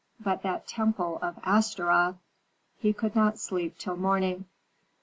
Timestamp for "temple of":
0.65-1.37